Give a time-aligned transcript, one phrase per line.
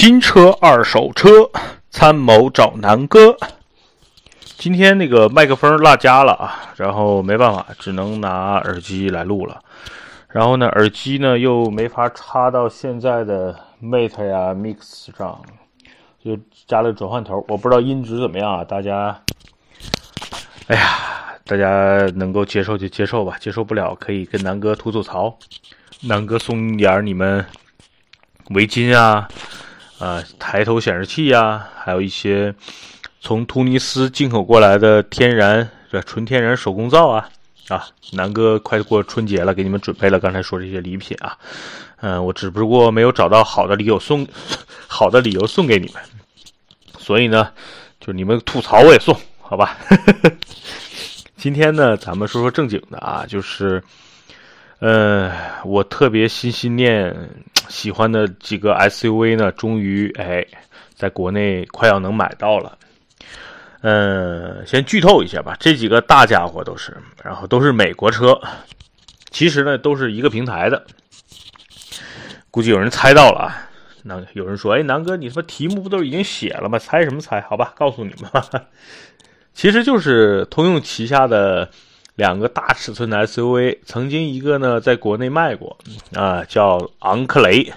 [0.00, 1.28] 新车、二手车，
[1.90, 3.36] 参谋找南哥。
[4.56, 9.62] 今天那个麦克风落家了啊，然后没办法，只能拿耳机来录了。
[10.28, 15.38] 然后呢，耳机呢又没法插到现在的 Mate 呀 Mix 上，
[16.24, 16.34] 就
[16.66, 17.44] 加了转换头。
[17.46, 19.20] 我不知道音质怎么样啊，大家，
[20.68, 25.36] 哎呀，大家能够接受就接受吧，接受不了可以跟南哥吐吐槽，
[26.04, 27.44] 南哥送点你们
[28.54, 29.28] 围巾啊。
[30.00, 32.54] 啊，抬头显示器呀，还有一些
[33.20, 35.68] 从突尼斯进口过来的天然、
[36.06, 37.28] 纯天然手工皂啊，
[37.68, 41.36] 啊，南哥快过春节了，给你们准备了刚才说这些礼品啊，
[42.00, 44.26] 嗯，我只不过没有找到好的理由送，
[44.88, 46.02] 好的理由送给你们，
[46.98, 47.52] 所以呢，
[48.00, 49.76] 就你们吐槽我也送，好吧？
[51.36, 53.82] 今天呢，咱们说说正经的啊，就是。
[54.82, 55.30] 呃，
[55.66, 57.14] 我特别心心念
[57.70, 60.44] 喜欢的几个 SUV 呢，终于哎，
[60.94, 62.76] 在国内快要能买到了。
[63.82, 68.38] 嗯，先剧透一下吧，这几个大家伙都是，然后都是美国车，
[69.30, 70.84] 其实呢都是一个平台的。
[72.50, 73.70] 估计有人猜到了啊，
[74.02, 76.78] 那有人说，哎，南哥，你他妈题目不都已经写了吗？
[76.78, 77.40] 猜什么猜？
[77.42, 78.42] 好吧，告诉你们，
[79.54, 81.70] 其实就是通用旗下的。
[82.20, 85.74] 两个大尺寸的 SUV，曾经一个呢在国内卖过，
[86.14, 87.72] 啊，叫昂克雷，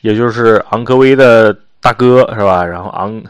[0.00, 2.64] 也就是昂科威的大哥是吧？
[2.64, 3.20] 然后昂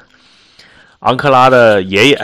[0.98, 2.22] 昂克拉的爷爷，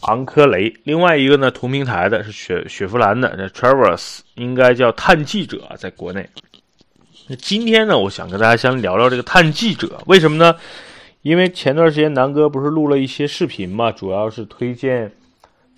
[0.00, 0.74] 昂科雷。
[0.82, 6.28] 另外一个呢同平台的是雪雪佛兰的这 Traverse，应该叫探记者，在国内。
[7.28, 10.56] 那今天呢，我想跟大家先聊聊这个探记者，为什么呢？
[11.22, 15.12] 因为前段时间南哥不是录了一些视频嘛，主要是推荐。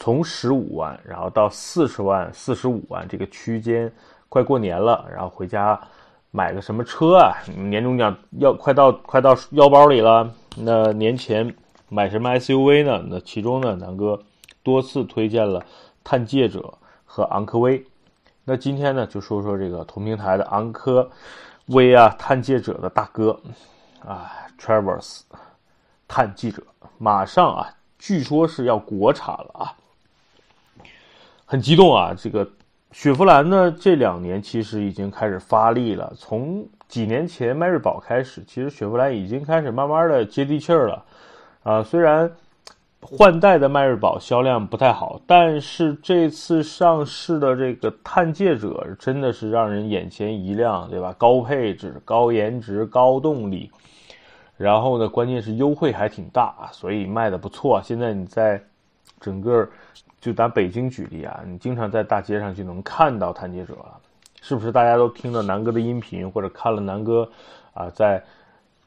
[0.00, 3.92] 从十五万，然后到四十万、四十五万这个区间，
[4.30, 5.78] 快过年了，然后回家
[6.30, 7.36] 买个什么车啊？
[7.54, 11.54] 年终奖要快到快到腰包里了，那年前
[11.90, 13.04] 买什么 SUV 呢？
[13.08, 14.18] 那其中呢，南哥
[14.62, 15.62] 多次推荐了
[16.02, 16.72] 探界者
[17.04, 17.84] 和昂科威。
[18.42, 21.08] 那今天呢，就说说这个同平台的昂科
[21.66, 23.38] 威啊，探界者的大哥
[24.02, 25.20] 啊，Traverse
[26.08, 26.62] 探记者，
[26.96, 27.68] 马上啊，
[27.98, 29.76] 据说是要国产了啊。
[31.50, 32.14] 很激动啊！
[32.16, 32.48] 这个
[32.92, 36.12] 雪佛兰呢，这两年其实已经开始发力了。
[36.16, 41.04] 从几年前迈锐宝开始，其实雪佛兰已经开始慢慢的接地气儿了。
[41.64, 42.30] 啊，虽然
[43.02, 51.12] 换代的迈锐宝销量不太好，但是这次上市的这个探界者真的是让人眼前一亮，对吧？
[51.18, 53.68] 高配置、高颜值、高动力，
[54.56, 57.82] 然后呢，关键是优惠还挺大，所以卖的不错。
[57.82, 58.62] 现在你在
[59.18, 59.68] 整个。
[60.20, 63.98] 就拿北京举例啊，你经常在大街上就能看到探界者了，
[64.42, 64.70] 是不是？
[64.70, 67.26] 大家都听了南哥的音频，或者看了南哥
[67.72, 68.22] 啊，在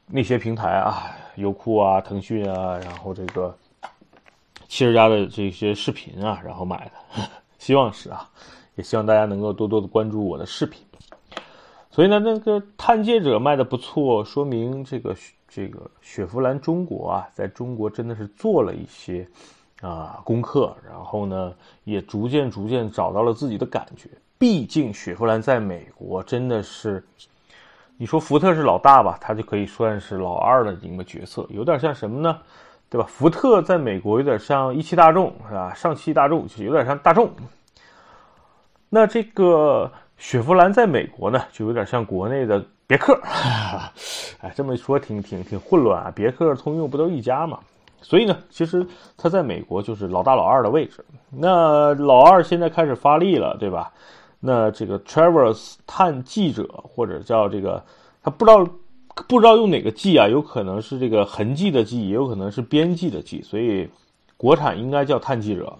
[0.06, 3.52] 那些平台啊，优酷啊、腾讯啊，然后这个
[4.68, 6.84] 汽车家的这些视频啊，然后买
[7.16, 7.22] 的，
[7.58, 8.30] 希望是啊，
[8.76, 10.86] 也希望大家能够多多的关注我的视频。
[11.90, 15.16] 所以呢，那个探界者卖的不错，说明这个
[15.48, 19.26] 这个雪佛兰中国啊，在中国真的是做了一些。
[19.80, 21.52] 啊，功课，然后呢，
[21.84, 24.08] 也逐渐逐渐找到了自己的感觉。
[24.38, 27.04] 毕竟雪佛兰在美国真的是，
[27.96, 32.38] 你说福特是老大吧，他就可以算是老二的一个角色，有点像什么呢？
[32.90, 33.06] 对吧？
[33.08, 35.74] 福特在美国有点像一汽大众，是吧？
[35.74, 37.30] 上汽大众就有点像大众。
[38.88, 43.18] 那这个雪佛兰在美国呢，就有点像国内的别克。
[44.40, 46.12] 哎，这么一说挺挺挺混乱啊！
[46.14, 47.58] 别克、通用不都一家吗？
[48.04, 51.02] 所以呢，其实它在美国就是老大老二的位置。
[51.30, 53.90] 那老二现在开始发力了，对吧？
[54.40, 57.82] 那这个 Traverse 探记者或者叫这个，
[58.22, 58.62] 他不知道
[59.26, 60.28] 不知道用哪个记啊？
[60.28, 63.40] 有可能是这个痕迹的记，也有可能是编辑的记。
[63.40, 63.88] 所以
[64.36, 65.74] 国产应该叫探记者。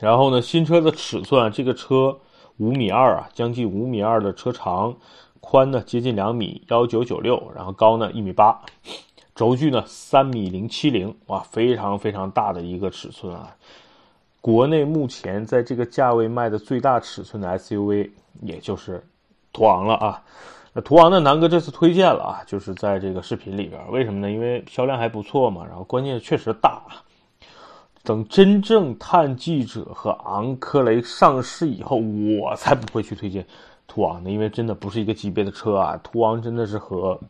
[0.00, 2.18] 然后呢，新车的尺寸，这个车
[2.56, 4.92] 五米二啊，将近五米二的车长，
[5.40, 8.60] 宽呢接近两米幺九九六，然后高呢一米八。
[9.34, 13.56] 轴距呢三米零七零，哇，非常非常大的一个尺寸啊！
[14.40, 18.10] 国内目前在这个价位卖的最大尺寸的 SUV，
[18.42, 19.02] 也就是
[19.52, 20.22] 途昂了啊。
[20.74, 24.30] 那途昂呢，南哥这次推荐了啊，就是在这个视频里边，为什么呢？
[24.30, 26.82] 因为销量还不错嘛，然后关键确实大。
[28.02, 33.46] 等真正探记者和昂科雷上市以后，我才不会去推荐
[33.86, 35.96] 途昂的，因为真的不是一个级别的车啊。
[36.02, 37.20] 途昂真的是和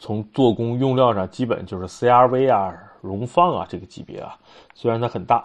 [0.00, 4.34] 从做工用料上，基本就是 CRV 啊、荣放啊这个级别啊。
[4.74, 5.44] 虽然它很大，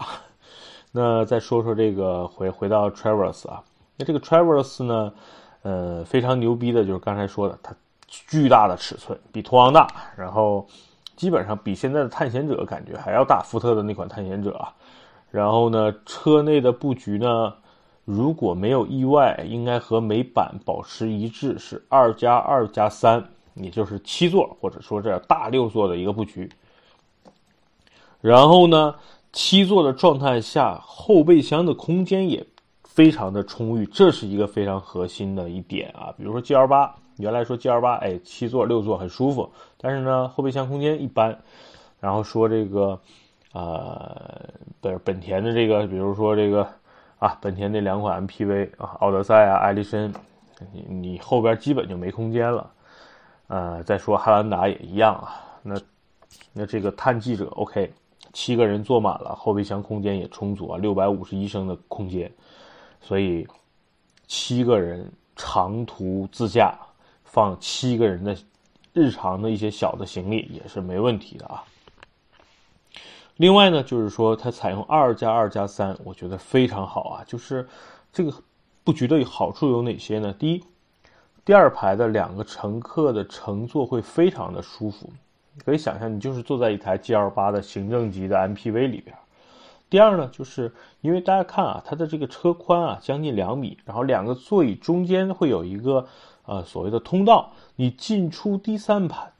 [0.90, 3.62] 那再说说这个回回到 Traverse 啊，
[3.98, 5.12] 那这个 Traverse 呢，
[5.60, 7.74] 呃，非常牛逼的就是刚才说的，它
[8.08, 9.86] 巨大的尺寸，比途昂大，
[10.16, 10.66] 然后
[11.16, 14.72] 基本上比现在的探险者感觉还要大，福特的那款探险者啊。
[15.30, 17.52] 然后呢，车内的布局呢，
[18.06, 23.22] 如果没有意外，应该和美版保持一致，是二加二加三，
[23.56, 26.48] 也就是七座或者说这大六座的一个布局。
[28.20, 28.94] 然后呢，
[29.32, 32.44] 七座的状态下，后备箱的空间也
[32.82, 36.12] 非常的充裕，这是一个非常核心的一点啊。
[36.16, 41.38] 比如说 G L 八，原来说 G L 八，哎，七座六座很舒服，但是呢，后备箱空间一般。
[42.00, 42.98] 然后说这个，
[43.52, 44.48] 呃，
[44.80, 46.66] 本本田的这个，比如说这个
[47.18, 50.12] 啊，本田那两款 M P V 啊，奥德赛啊，艾力绅，
[50.72, 52.70] 你你后边基本就没空间了。
[53.48, 55.80] 呃，再说汉兰达也一样啊，那
[56.52, 57.92] 那这个探记者 OK。
[58.32, 62.30] 七个人坐满了，后备箱空间也充足啊，六百五十一升的空间，
[63.00, 63.48] 所以
[64.26, 66.76] 七个人长途自驾
[67.24, 68.36] 放七个人的
[68.92, 71.64] 日常的一些小的行李也是没问题的啊。
[73.36, 77.24] 另外呢，就是说它采用二加二加三，我觉得非常好啊。
[77.26, 77.66] 就是
[78.12, 78.30] 这个
[78.84, 80.34] 布局的好处有哪些呢？
[80.38, 80.62] 第一，
[81.46, 85.08] 第二排的两个乘客的乘坐会非常的舒服。
[85.64, 89.16] 可以想象，你就是坐在一台 GL8 的行政级的 MPV 里边。
[89.88, 96.04] 第二呢，就是因为大家看啊，它的这个车宽啊将近两米，然后两个座椅中间会有一个
[96.46, 99.30] 呃所谓的通道，你进出第三排，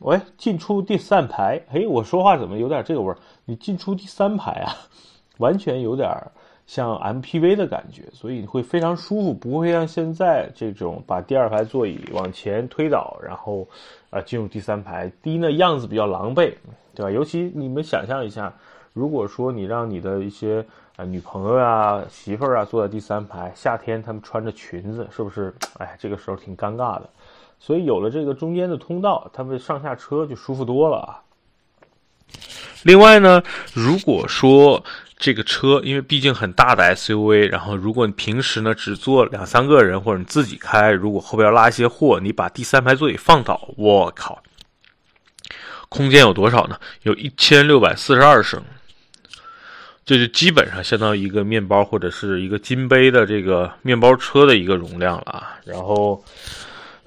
[0.00, 3.16] 喂，进出第三排，哎，我说话怎么有点这个味儿？
[3.46, 4.76] 你进出第三排啊，
[5.38, 6.30] 完全有点儿
[6.68, 13.66] 像 MPV 的感觉，所以会非常舒服，不会像现在这种把第二排座椅往前推倒，然后。
[14.10, 16.50] 啊，进入第三排，第一呢样子比较狼狈，
[16.94, 17.10] 对吧？
[17.10, 18.50] 尤其你们想象一下，
[18.94, 20.64] 如果说你让你的一些
[20.96, 25.54] 啊女朋友啊、媳妇儿啊坐在第三排，夏天她们穿着裙子，是不是？
[25.76, 27.10] 哎，这个时候挺尴尬的。
[27.58, 31.20] 所以有了这个中间的通道，他们上下车就舒服多了啊。
[32.82, 33.42] 另外呢，
[33.72, 34.84] 如果说。
[35.20, 44.40] 这个车，因为毕竟很大的 SUV，然后如果你平时呢只坐两三个人，或者你自己开，如果后边拉一些货，你把第三排座椅放倒，我靠，
[45.88, 46.78] 空间有多少呢？
[47.02, 48.62] 有一千六百四十二升，
[50.06, 55.58] 这就基本上相当于一个面包或者是一个金杯的这个面包车的一个容量了啊。
[55.64, 56.22] 然后，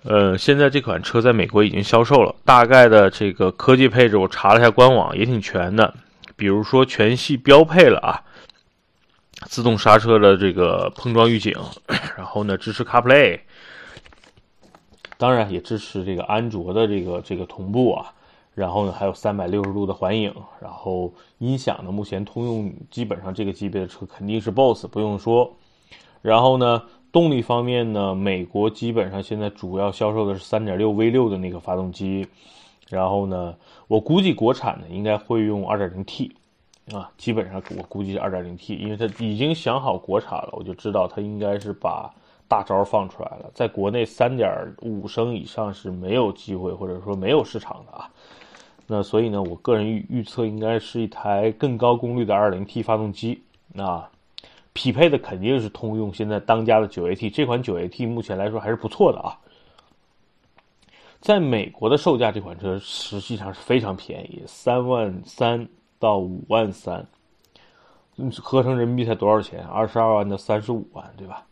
[0.04, 5.94] 呃，现在这款车在美国已经销售了，大概的这个科技配置我查了一下官网，也挺全的。
[6.36, 8.24] 比如说全系标配了啊，
[9.46, 11.54] 自动刹车的这个碰撞预警，
[12.18, 13.42] 然后呢支持 CarPlay，
[15.20, 18.12] 当然也支持这个安卓的这个这个同步啊，
[18.56, 25.56] 然后呢还有三百六十度的环影，然后音响呢目前通用基本上这个级别的车肯定是 BOSS 不用说，
[26.24, 26.82] 然后呢
[27.12, 32.28] 动力方面呢美国基本上现在主要销售的是三点六 V 六的那个发动机。
[32.90, 33.56] 然后呢，
[33.88, 36.30] 我估计国产的应该会用 2.0T，
[36.94, 42.14] 啊，基本上我估计是 2.0T，因为它已经想好国产了，我就知道它应该是把
[42.50, 43.50] 大招放出来了。
[43.54, 48.10] 在国内3.5升以上是没有机会或者说没有市场的啊。
[48.88, 53.42] 那所以呢，我个人预预测应该是一台更高功率的 2.0T 发动机，
[53.72, 54.06] 那
[54.74, 59.38] 匹配的肯定是通用现在当家的 9AT，这款 9AT 目前来说还是不错的啊。
[61.20, 65.68] 在美国的售价，这款车实际上是非常便宜，三万三
[66.00, 67.06] 到五万三，
[68.40, 69.64] 合成人民币才多少钱？
[69.66, 71.46] 二十二万到三十五万，对吧？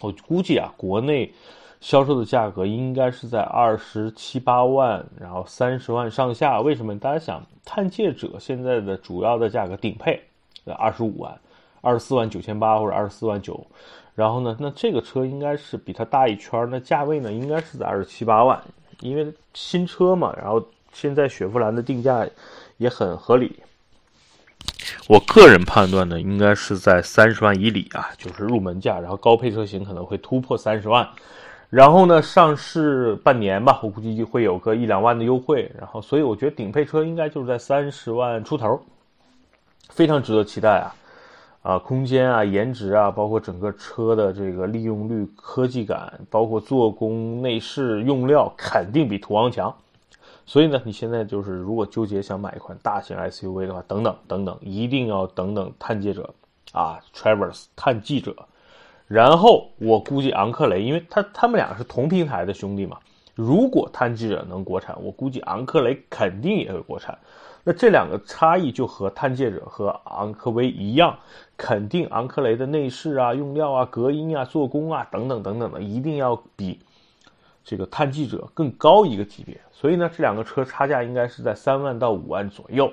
[0.00, 1.32] 我估计啊，国内
[1.80, 6.60] 销售的价格应该是在二十七八万，然后三十万上下。
[6.60, 6.98] 为什么？
[6.98, 10.20] 大家想，探界者现在的主要的价格顶配
[10.76, 11.40] 二十五万，
[11.80, 13.66] 二十四万九千八或者二十四万九。
[14.14, 18.60] 然后呢，那这个车应该是比它大一圈那价位呢应该是在二十七八万，
[19.00, 20.34] 因为新车嘛。
[20.36, 20.60] 然后
[20.92, 22.26] 现在雪佛兰的定价
[22.78, 23.60] 也很合理，
[25.08, 28.98] 我个人判断呢，应该是在三十万以里啊，就是入门价。
[28.98, 31.08] 然后高配车型可能会突破三十万，
[31.70, 35.70] 然后呢，上市半年吧，我估计就会有个一两万的优惠。
[35.78, 38.82] 然后，所以我觉得顶配车应该就是在三十万出头，
[39.90, 40.92] 非常值得期待啊。
[41.68, 49.76] 啊，空间啊，颜值啊，包括整个车的这个利用率、科技感，包括做工、内饰、用料，肯定比途昂强。
[50.46, 56.32] 所以呢，你现在就是如果纠结想买一款大型 SUV 的话，等等等等，一定要等等探界者
[56.72, 58.34] 啊，Traverse 探记者。
[59.06, 62.96] 然后我估计昂克雷，因为他他们俩是同平台的兄弟嘛。
[63.34, 67.18] 如果探记者能国产，我估计昂克雷肯定也会国产。
[67.64, 71.16] 那这两个差异就和探界者和昂科威一样，
[71.56, 76.78] 肯定昂克雷的内饰啊、用料啊、隔音啊、做工啊等等等等的，一定要比
[77.62, 82.90] 这个探记者更高一个级别，所以呢，这两个车差价应该是在三万到五万左右，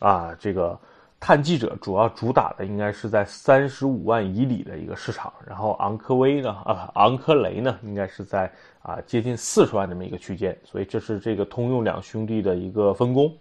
[0.00, 0.76] 啊，这个
[1.20, 8.50] 探记者主要主打的应该是在三十五万以里的一个市场，然后昂科威呢，啊，昂科雷呢，应该是在
[8.82, 13.32] 啊接近四十万这么一个区间，所以这是这个通用两兄弟的一个分工，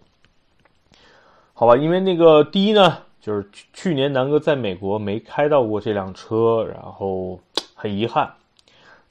[1.59, 1.75] 好吧？
[1.75, 7.37] 因为那个第一呢，就是去年南哥在美国没开到过这辆车，然后
[7.75, 8.31] 很遗憾。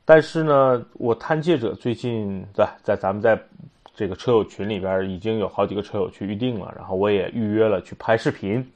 [0.07, 3.38] 但是呢，我探界者最近在在咱们在
[3.95, 8.67] 这个车友群里边已经有好几个车友去预定了，然后我也预约了去拍视频。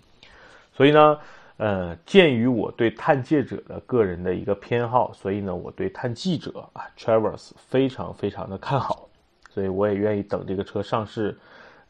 [0.75, 1.19] 所以呢，
[1.57, 9.09] 呃，鉴于我对探界者的个人的一个偏好，所以呢，我对探记者啊，Traverse 非常非常的看好，
[9.49, 11.35] 所以我也愿意等这个车上市。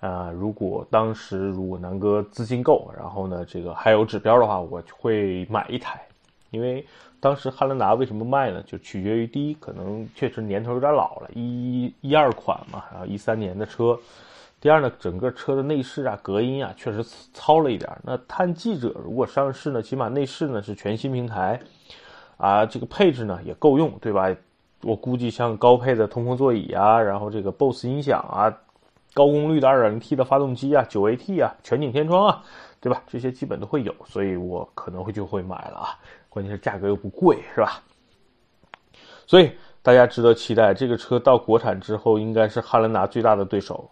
[0.02, 6.02] 啊，如果当时如果南哥资金够，然后呢，这个还有指标的话，我会买一台，
[6.50, 6.86] 因为。
[7.22, 8.60] 当时汉兰达为什么卖呢？
[8.66, 13.96] 就取决于第一，可能确实年头有点老了，一一二款嘛，然后一三年的车。
[14.60, 17.00] 第二呢，整个车的内饰啊、隔音啊，确实
[17.32, 17.88] 糙了一点。
[18.02, 21.60] 那探记者如果上市呢，起码内饰呢是全新平台，
[22.38, 24.28] 啊，这个配置呢也够用，对吧？
[24.82, 28.52] 我估计像高配的通风座椅啊，然后这个 BOSS 音响啊，
[29.14, 32.42] 高功率的 2.0T 的发动机啊，9AT 啊，全景天窗啊，
[32.80, 33.02] 对吧？
[33.06, 35.98] 这些基本都会有，所以我可能会就会买了啊。
[36.28, 37.82] 关键是价格又不贵，是吧？
[39.26, 39.50] 所以
[39.82, 43.88] 大家值得期待，这个车到国产之后，应该是汉兰达最大的对手。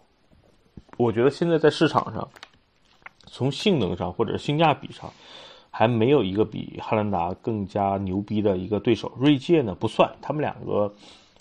[0.97, 2.27] 我觉得现在在市场上，
[3.27, 5.11] 从性能上或者性价比上，
[5.69, 9.11] 还没有一个比汉兰达更加牛逼的一个对手。
[9.19, 10.91] 锐界呢不算，他们两个，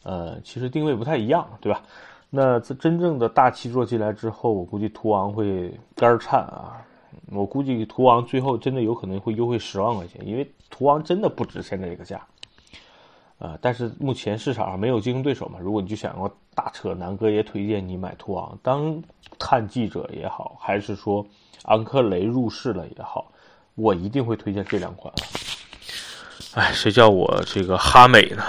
[0.03, 1.83] 呃，其实定位不太一样，对吧？
[2.31, 6.81] 那这真正的大七座进来之后，我估计途昂会肝颤啊。
[7.33, 12.21] 我估计途昂最后真的有可能会优惠十万块钱，因为途昂真的不值现在这个价，
[13.39, 13.57] 啊！
[13.61, 15.59] 但是目前市场上没有竞争对手嘛。
[15.61, 18.59] 如果你就想要大车，南哥也推荐你买途昂。
[18.63, 19.01] 当
[19.39, 21.25] 探记者也好，还是说
[21.65, 23.31] 昂科雷入市了也好，
[23.75, 25.13] 我一定会推荐这两款。
[26.55, 28.43] 哎，谁叫我这个哈美呢？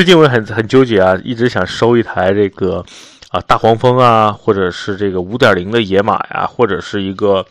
[0.00, 2.82] 最近我很很纠结啊，一直想收一台这个。
[3.28, 7.44] 啊，大黄蜂啊，或者是这个五点零的野马呀，或者是一个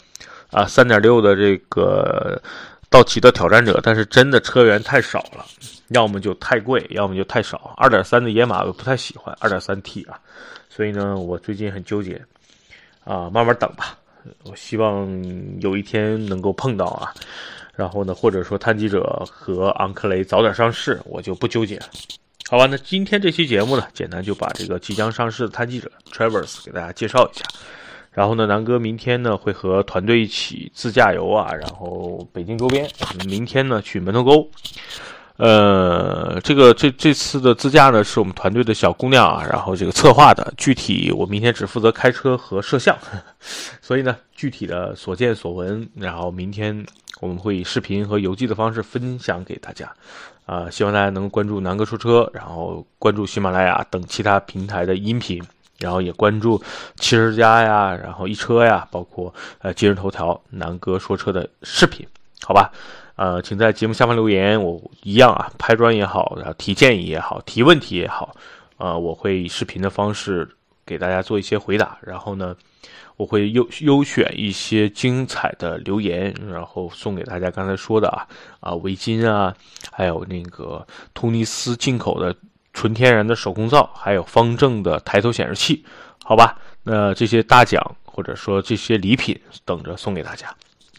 [0.49, 2.41] 啊三点六的这个
[2.89, 5.45] 道奇的挑战者，但是真的车源太少了，
[5.89, 7.75] 要么就太贵，要么就太少。
[7.77, 10.19] 二点三的野马我不太喜欢，二点三 T 啊，
[10.71, 12.19] 所以呢，我最近很纠结
[13.03, 13.95] 啊，慢慢等吧，
[14.45, 15.07] 我希望
[15.61, 17.13] 有一天能够碰到啊，
[17.75, 21.85] 然后呢，或者说探记者和昂克雷早点上市，我就不纠结了。
[22.49, 27.45] 好吧，那今天这期节目呢，简单就把这个即将上市的探记者 Travers 给大家介绍一下。
[28.11, 32.89] 然后呢，南哥明天呢会和团队一起自驾游啊，然后北京周边。
[33.27, 34.49] 明天呢去门头沟。
[35.37, 40.51] 呃，这个这这次的自驾呢是我们团队的小姑娘啊，然后这个策划的。
[40.57, 42.97] 具体我明天只负责开车和摄像，
[43.79, 46.83] 所以呢，具体的所见所闻，然后明天
[47.21, 49.93] 我们会以视频和游记的方式分享给大家。
[50.49, 55.39] 啊，希望大家能关注南哥说车，然后关注喜马拉雅等其他平台的音频，
[55.77, 56.59] 然后也关注
[56.95, 62.03] 汽车家呀，然后一车呀，包括呃今日头条南哥说车的视频，
[62.41, 62.71] 好吧？
[63.15, 68.35] 呃，请在节目下方留言，我一样啊，拍砖也好，然后提建议也好，提问题也好，
[68.77, 70.49] 啊，我会以视频的方式
[70.89, 72.55] 给大家做一些回答，然后呢。
[73.19, 77.51] 我会优优选一些精彩的留言，然后送给大家。
[77.51, 78.25] 刚才说的啊
[78.61, 79.53] 啊围巾啊，
[79.91, 82.33] 还有那个突尼斯进口的
[82.71, 85.83] 纯天然的手工皂，还有方正的抬头显示器，
[86.23, 86.57] 好吧？
[86.81, 90.47] 那这些大奖或者说这些礼品等着送给大家。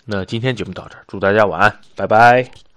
[0.05, 2.70] 那今天节目到这儿，祝大家晚安，拜拜。